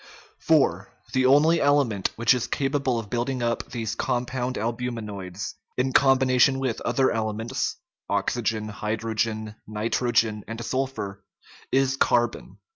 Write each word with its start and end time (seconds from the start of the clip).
IV. 0.49 0.87
The 1.13 1.27
only 1.27 1.61
element 1.61 2.09
which 2.15 2.33
is 2.33 2.47
capable 2.47 2.97
of 2.97 3.11
building 3.11 3.43
up 3.43 3.69
these 3.69 3.93
compound 3.93 4.55
albuminates, 4.57 5.53
in 5.77 5.93
combination 5.93 6.57
with 6.57 6.81
other 6.81 7.11
elements 7.11 7.75
(oxygen, 8.09 8.69
hydrogen, 8.69 9.57
nitrogen, 9.67 10.43
and 10.47 10.59
sul 10.65 10.87
phur), 10.87 11.19
is 11.71 11.97
carbon. 11.97 12.57